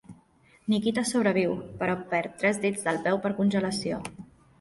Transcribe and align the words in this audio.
Nikita 0.73 1.01
sobreviu, 1.09 1.53
però 1.81 1.97
perd 2.13 2.33
tres 2.45 2.59
dits 2.65 2.87
del 2.87 2.99
peu 3.09 3.21
per 3.27 3.33
congelació. 3.41 4.01